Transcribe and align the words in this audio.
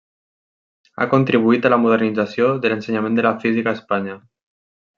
Ha 0.97 1.05
contribuït 1.11 1.67
a 1.67 1.71
la 1.75 1.79
modernització 1.83 2.49
de 2.65 2.73
l'ensenyament 2.73 3.21
de 3.21 3.27
la 3.29 3.35
Física 3.47 3.75
a 3.75 3.79
Espanya. 3.81 4.21